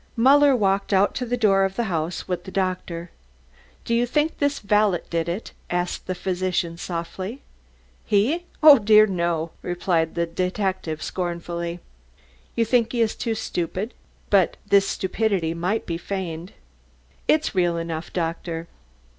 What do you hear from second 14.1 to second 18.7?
But this stupidity might be feigned." "It's real enough, doctor."